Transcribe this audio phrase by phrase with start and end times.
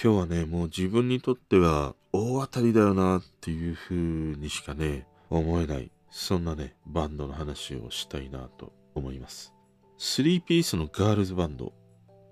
[0.00, 9.52] 今日はねもう自分にとっては大当たりだよなっていう風にしかね思えないそんなねバンドの話をしたいなと思います。
[9.98, 11.72] 3ピースのガールズバンド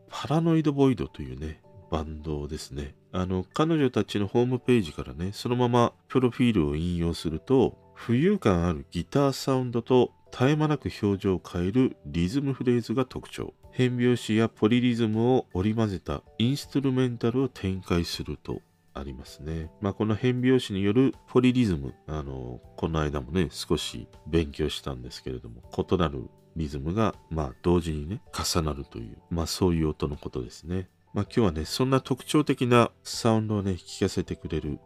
[0.08, 2.94] パラノイドボイドというねバンドですね。
[3.10, 13.54] あの彼女たちのホームページからねそのままプロフィールを引用すると浮遊感あるギターサウンドと絶え間なく表情を変えるリズムフレーズが特徴。
[13.76, 18.62] 変拍子やポリリズムを織り交ぜたインストゥルメンタルを展開すると
[18.94, 19.70] ありますね。
[19.82, 30.88] まあ、この変拍子によるポリリズム、あの、この間もね、少し勉強したんですけれども、異なるリズムが、まあ、同時にね、重なるという、まあ、そういう音のことですね。
[31.12, 34.80] まあ、今日はね、そんな特徴的なサウンドをね、聞かせてくれる、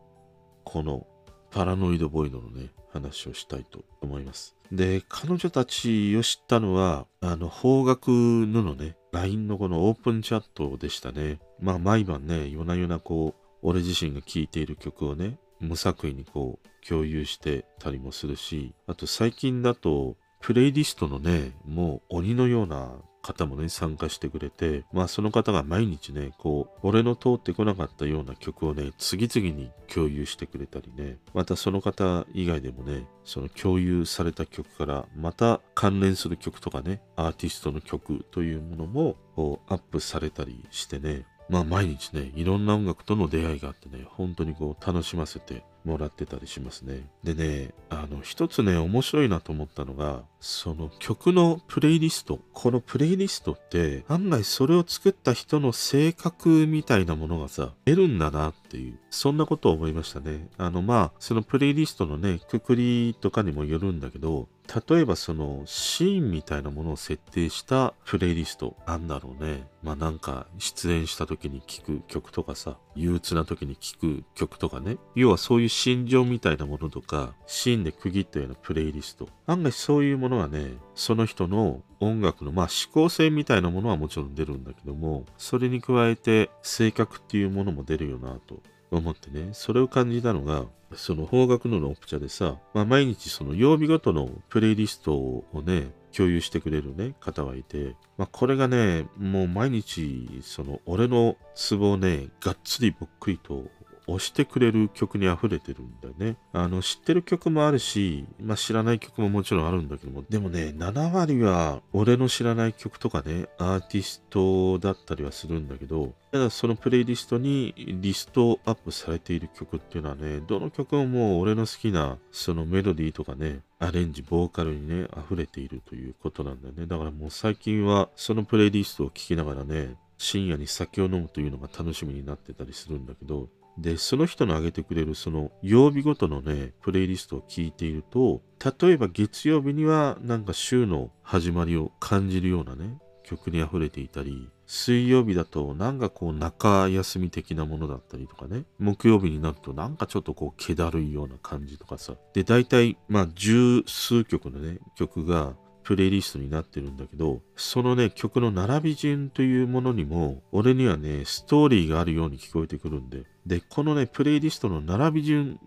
[0.65, 1.07] この
[1.53, 4.55] パラノイドボイドのね、話をしたいと思います。
[4.73, 11.41] で、彼女たちを知ったのは、あの、方角ののね、LINE のこのオープンチャットでしたね。
[11.61, 47.09] まあ、毎晩ね、夜な夜なこう、俺自身が聴いている曲をね、無作為にこう、共有してたりもするし、あと最近だと、プレイリストのね、もう鬼のような方もね、参加してくれて、まあその方が毎日ね、こう、俺の通ってこなかったような曲をね、次々に共有してくれたりね、またその方以外でもね、その共有された曲からまた関連する曲とかね、アーティストの曲というものもこうアップされたりしてね、まあ毎日ね、いろんな音楽との出会いがあってね、本当にこう楽しませてもらってたりしますね。
[47.25, 52.39] でね、あの一つね、面白いなと思ったのが、その曲のプレイリスト。
[52.53, 60.49] このプレイリストって案外それを作った人の性格みたいなものがさ、出るんだなっていう、そんなことを思いましたね。
[60.57, 64.49] あのまあ、そのプレイリストのね、くくりとかにもよるんだけど、
[64.89, 69.67] 例えばそのシーンみたいなものを設定したプレイリストなんだろうね。
[69.83, 74.99] まあなんか出演した時に聴く曲とかさ、憂鬱な時に聴く曲とかね。
[75.17, 79.29] 要はそういう心情みたいなものとか、シーンで区切ったようなプレイリスト。
[79.47, 90.65] 案外そういうものはね、その人の音楽のまあ思考性みたいなものはもちろん出るんだけども、それに加えて性格っていうものも出るよなと思ってね、それを感じたのが、
[90.95, 103.67] その方角ののオプチャでさ、まあ、毎日その曜日ごとのプレイリストをね、共有してくれるね、方がいて、まあ、これがね、もう毎日、その俺のツボをね、がっつりぼっくりと
[104.15, 106.37] 押してくれる曲に溢れてるんだよね。
[106.53, 126.87] あの、知ってる曲もあるし、まあ知らない曲ももちろんあるんだけども、でもね、7割は俺の知らない曲とかね、アーティストだったりはするんだけど、ただそのプレイリストにリストアップされている曲っていうのはね、どの曲ももう俺の好きなそのメロディーとかね、アレンジ、ボーカルにね、溢れているということなんだよね。
[126.87, 133.49] だからもう最近はそのプレイリストを聴きながらね、深夜に酒を飲むというのが楽しみになってたりするんだけど、
[133.81, 138.43] で、その人の上げてくれるその曜日ごとのね、プレイリストを聞いていると、
[138.81, 152.15] 例えば月曜日にはなんか週の始まりを感じるようなね、曲に溢れていたり、水曜日だとなんかこう中休み的なものだったりとかね、木曜日になるとなんかちょっとこう気だるいような感じとかさ。
[152.35, 163.25] で、大体まあ十数曲のね、曲がプレイリストになってるんだけど、そのね、曲の並び順というものにも、俺にはね、ストーリーがあるように聞こえてくるんで。
[163.47, 165.59] で、このね、プレイリストの並び順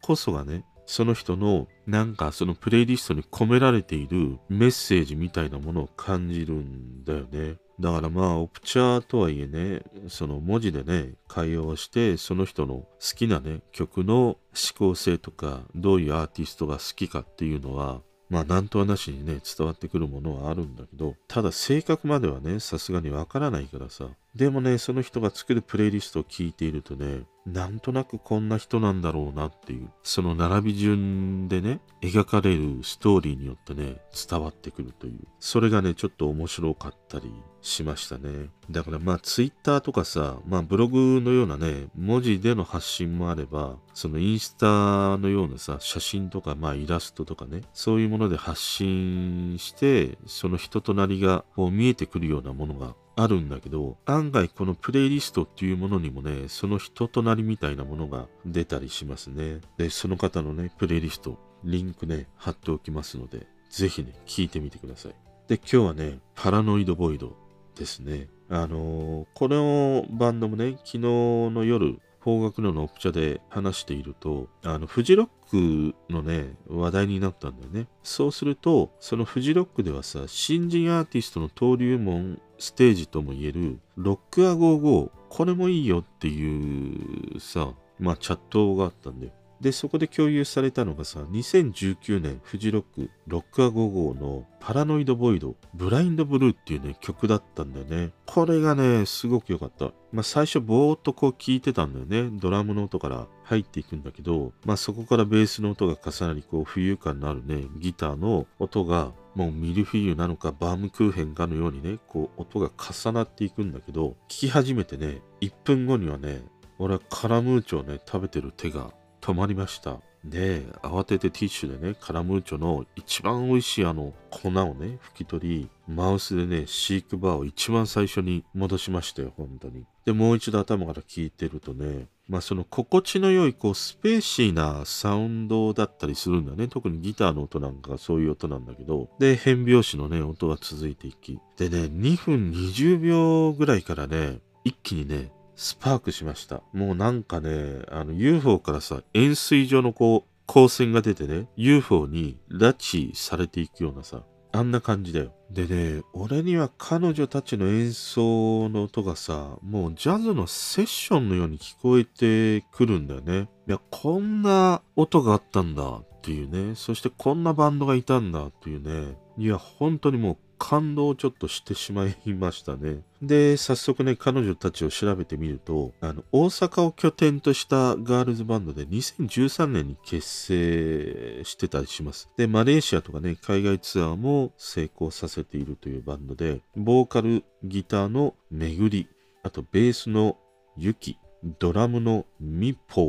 [0.00, 7.56] こそがね、その人のなんかそのプレイリストに込められているメッセージみたいなものを感じるんだよね。
[7.78, 14.38] だからまあ、オプチャーとはいえね、その文字でね、会話をして、その人の好きなね、曲の思
[14.78, 24.08] 考性とか、どういうアーティストが好きかっていうのは、まあ、なんとはなしにね、伝わってくるものはあるんだけど、ただ性格まではね、さすがにわからないからさ。
[24.34, 35.20] でもね、その人が作るプレイリストを聞いているとね、なんとなくこんな人なんだろうなっていう、その並び順でね、描かれるストーリーによってね、伝わってくるという。
[35.38, 38.48] それがね、ちょっと面白かったりしましたね。
[38.68, 59.60] だからまあツイッターとかさ、まあブログのようなね、文字での発信もあれば、そのインスタのようなさ、写真とかまあイラストとかね、そういうもので発信して、その人となりがこう見えてくるようなものがあるんだけど、案外このプレイリストっていうものにもね、その人となりみたいなものが出たりしますね。
[59.78, 65.14] で、その方のね、プレイリスト、リンクね、貼っておきますので、ぜひね、聞いてみてください。
[65.48, 67.34] で、今日はね、パラノイドボイド
[67.74, 68.28] ですね。
[68.48, 77.86] あのーこのバンドもね、昨日の夜、方角ののオプチャで話していると、あの、フジロックのね、話題になったんだよね。
[78.02, 89.32] そうすると、そのフジロックではさ、新人アーティストの登竜門ステージともいえる、ロックア55、これもいいよっていうさ、まあチャットがあったんだよ。
[89.60, 98.12] で、そこで共有されたのがさ、2019年フジロックロックア55のパラノイドボイドブラインドブルーっていうね曲だったんだよね。
[98.26, 99.92] これがね、すごく良かった。
[100.12, 102.30] まあ最初ぼーっとこう聞いてたんだよね。
[102.38, 116.42] ドラムの音から入っていくんだけど、まあそこからベースの音が重なりこう浮遊感のあるね、ギターの音がもうミルフィーユなのかバームクーヘンかのようにね、こう音が重なっていくんだけど、聞き始めてね、1分後にはね、
[116.78, 118.92] 俺はカラムーチョをね、食べてる手が
[119.26, 119.98] 止まりました。
[120.24, 129.84] で、慌ててティッシュでね、カラムーチョの一番美味しいあの粉をね、拭き取り、マウスでね、シークバーを一番最初に戻しましたよ、本当に。
[130.04, 136.68] で、もう一度頭から聞いてるとね、まあその心地の良いこうスペーシーなサウンドだったりするんだね。
[136.68, 139.08] 特にギターの音なんかがそういう音なんだけど。
[139.18, 141.40] で、変拍子のね、音が続いていき。
[141.56, 146.62] でね、2分20秒ぐらいからね、一気にね、スパークしました。
[146.72, 154.22] もうなんかね、あの UFO からさ、円錐状のこう、光線が出てね、UFO に拉致されていくようなさ、
[154.52, 155.32] あんな感じだよ。
[155.50, 163.48] でね、俺には彼女たちの演奏の音がさ、もうジャズのセッションのように聞こえてくるんだよね。
[163.68, 166.74] いや、こんな音があったんだっていうね。
[166.74, 169.16] そしてこんなバンドがいたんだっていうね。
[169.38, 173.00] いや、本当にもう感動をちょっとしてしまいましたね。
[173.22, 182.28] で、早速ね、彼女たちを調べてみると、あの、大阪を拠点としたガールズバンドで2013年に結成してたりします。
[182.36, 189.08] で、マレーシアとかね、海外ツアーも成功させているというバンドで、ボーカル、ギターのめぐり、
[189.42, 190.36] あとベースの
[190.76, 191.18] ユキ、
[191.58, 193.02] ドラムのミポ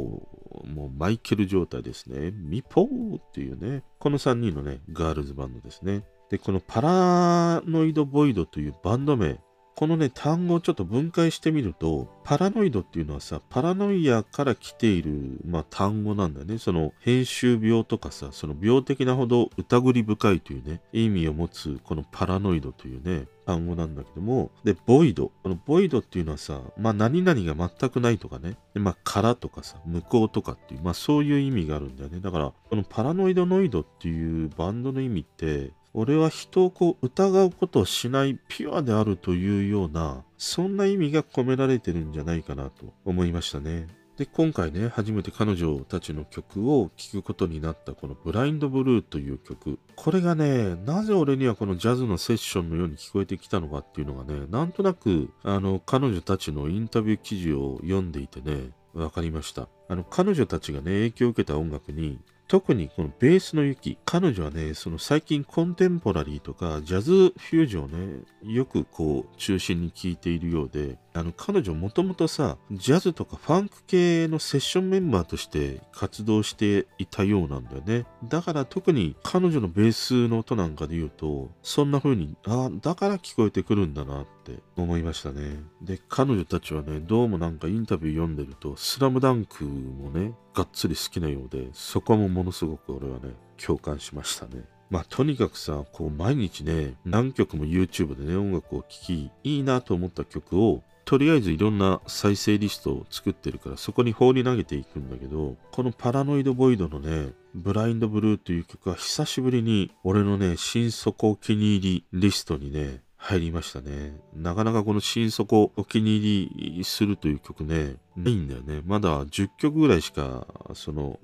[0.64, 2.32] ー、もうマイケル状態ですね。
[2.32, 6.04] ミポーっていうね、この3人のね、ガールズバンドですね。
[6.30, 9.40] で、このパラノイドボイドというバンド名、
[9.78, 16.58] このね、単語をちょっと分解してみると、パラノイドっていうのはさ、パラノイアから来ている、まあ、単語なんだよね。
[16.58, 25.32] その、編集病とかさ、その病的なほど疑り深いというね、意味を持つ、このパラノイドというね、単語なんだけども、で、ボイド。
[25.44, 32.20] このボイドっていうのはさ、まあ、何々が全くないとかね、でまあ、からとかさ、向こうとかっていう、まあ、そういう意味があるんだよね。
[32.20, 43.88] だから、このパラノイドノイドっていうバンドの意味って、俺は人をこう疑うことをしないピュアであるというような、そんな意味が込められてるんじゃないかなと思いましたね。
[44.16, 49.80] で、今回ね、初めて彼女たちの曲を聴くことになったこのブラインドブルーという曲。
[49.96, 59.68] これがね、なぜ俺にはこのジャズのセッションのように聞こえてきたのかっていうのがね、なんとなく、あの、彼女たちのインタビュー記事を読んでいてね、わかりました。
[59.90, 78.06] あの、彼女たちがね、影響を受けた音楽に、特にこのベースの雪、彼女はね、その最近コンテンポラリーとかジャズフュージョンをね、よくこう中心に聴いているようで、あの彼女もともとさ、ジャズとかファンク系のセッションメンバーとして活動していたようなんだよね。
[78.24, 85.60] だから特に彼女のベースの音なんかで言うと、そんな風に、ああだから聞こえてくるんだなって思いましたね。
[85.82, 94.64] で、彼女たちはね、どうもなんかインタビュー読んでると、スラムダンクもね、がっつり好きなようで、そこもものすごく俺はね、共感しましたね。
[94.90, 114.16] まあとにかくさ、こう毎日ね、何曲も YouTube でね、音楽を聴き、いいなと思った曲を、とりあえずいろんな再生リストを作ってるからそこに放り投げていくんだけどこのパラノイドボイドのねブラインドブルーという曲は久しぶりに俺のね心底お気に入りリストにね入りましたね。
[114.36, 118.82] なかなかこの心底お気に入りするという曲ね、ないんだよね。
[118.86, 121.20] まだ10曲ぐらいしかその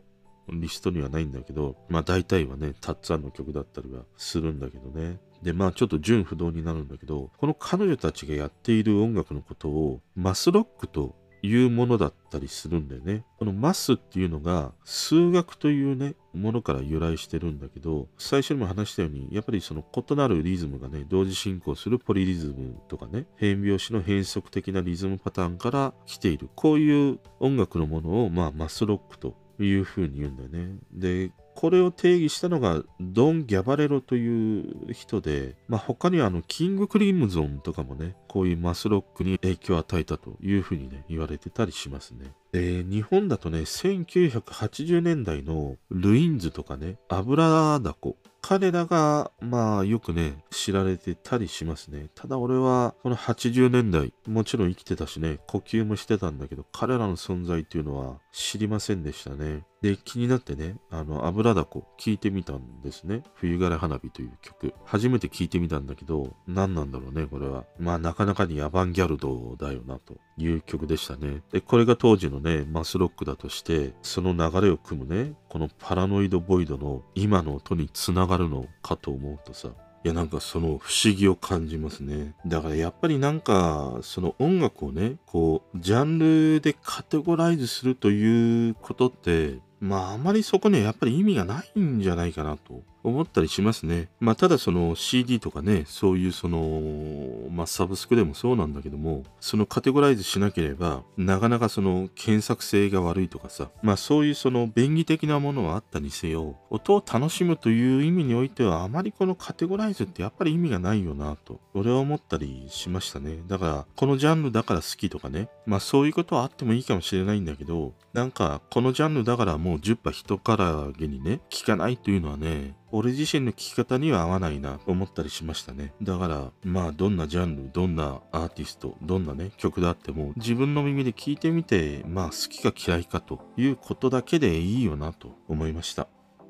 [0.49, 5.19] リストにはないんだけど、まあ大体はね、たっつぁんの曲だったりはするんだけどね。
[5.43, 13.25] で、まあちょっと純不動になるんだけど、この彼女たちがやっている音楽のことをマスロックというものだったりするんだよね。
[13.37, 26.49] このマスっていうのが数学というね、ものから由来してるんだけど、最初にも話したように、やっぱりその異なるリズムがね、同時進行するポリリズムとかね、変拍子の変則的なリズムパターンから来ている。
[26.55, 30.77] こういう音楽のものを、まあ、マスロックというふうに言うんだよね。
[30.93, 42.31] で、これを定義したのがドン・ギャバレロという人で、まあ、他にはあのキング・クリムゾンとかもね、こういうマスロックに影響を与えたというふうにね、言われてたりしますね。
[42.53, 52.09] で、日本だとね、1980年代のルインズとかね、油ダコ、彼らが、まあ、よくね、知られてたりしますね。
[52.13, 59.63] ただ俺は、この80年代、もちろん生きてたしね、呼吸もしてたんだけど、彼らの存在っていうのは知りませんでしたね。
[59.81, 63.23] で、気になってね、あの、油だこ聞いてみたんですね。
[63.33, 64.73] 冬枯れ花火という曲。
[64.83, 67.63] 初めて聞いてみたんだけど、何なんだろうね、これは。
[67.79, 71.41] まあ、なかなかにアバンギャルドだよな、という曲でしたね。
[71.51, 79.69] で、これが当時のね、マスロックだとして、その流れを組むね、このパラノイドボイドの今の音につながるのかと思うとさ、
[80.05, 82.35] いやなんかその不思議を感じますね。
[82.45, 94.09] だからやっぱりなんかその音楽をね、こうジャンルでカテゴライズするということってまああまりそこにはやっぱり意味がないんじゃないかなと思ったりしますね。
[94.19, 113.39] まあただその CD とかね、そういうその、まあサブスクでもそうなんだけども、そのカテゴライズしなければ、なかなかその検索性が悪いとかさ、まあそういうその便宜的なものはあったにせよ、音を楽しむという意味においては、あまりこのカテゴライズってやっぱり意味がないよなと、俺は思ったりしましたね。
[113.47, 125.95] だから、このジャンルだから好きとかね、まあそういうことはあってもいいかもしれないんだけど、なんかこのジャンルだからもう10羽人からげにね、聞かないというのはね、俺自身の聞き方には合わないなと思ったりしましたね。
[126.03, 136.07] だから、まあ、どんなジャンル、どんなアーティスト、どんなね、曲であっても、自分の耳で聞いてみて、まあ、好きか嫌いかということだけでいいよなと思いました。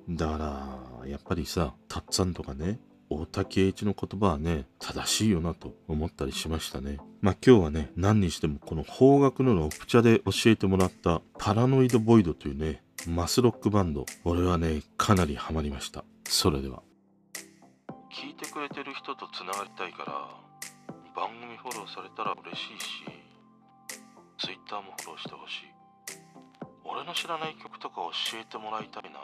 [0.09, 0.37] だか
[1.01, 2.77] ら、やっぱりさ、たっつんとかね、
[3.09, 6.97] 大竹栄一の言葉はね、正しいよなと思ったりしましたね。
[7.21, 16.05] まあ今日はね、何にしてもこの方角のロプチャで教えてもらったパラノイドボイドというね、マスロックバンド、俺はね、かなりハマりました。
[16.25, 16.81] それでは。
[18.09, 20.29] 聞いてくれてる人とつながりたいから、
[21.13, 23.03] 番組フォローされたら嬉しいし、
[24.37, 25.73] Twitter もフォローしてほしい。
[26.85, 27.95] 俺の知らない曲とか
[28.31, 29.19] 教えてもらいたいな。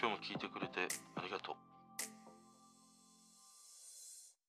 [0.00, 1.69] 今日も聞いてくれてありがとう。